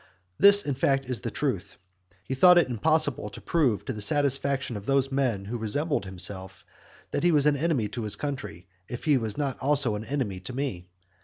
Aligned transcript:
This, 0.39 0.65
in 0.65 0.73
fact, 0.73 1.05
is 1.05 1.19
the 1.19 1.29
truth. 1.29 1.77
He 2.23 2.33
thought 2.33 2.57
it 2.57 2.67
impossible 2.69 3.29
to 3.29 3.39
prove 3.39 3.85
to 3.85 3.93
the 3.93 4.01
satisfaction 4.01 4.75
of 4.75 4.87
those 4.87 5.11
men 5.11 5.45
who 5.45 5.59
resembled 5.59 6.05
himself, 6.05 6.65
that 7.11 7.21
he 7.21 7.31
was 7.31 7.45
an 7.45 7.55
enemy 7.55 7.87
to 7.89 8.01
his 8.01 8.15
country, 8.15 8.65
if 8.89 9.03
he 9.03 9.15
was 9.17 9.37
not 9.37 9.59
also 9.59 9.93
an 9.93 10.05
enemy 10.05 10.39
to 10.39 10.53
me. 10.53 10.87